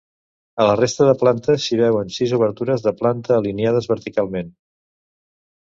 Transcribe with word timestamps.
A 0.63 0.65
la 0.69 0.77
resta 0.79 1.09
de 1.09 1.13
plantes 1.23 1.65
s'hi 1.69 1.77
veuen 1.83 2.09
sis 2.17 2.35
obertures 2.39 2.87
per 2.89 2.95
planta 3.03 3.39
alienades 3.39 3.93
verticalment. 3.95 4.53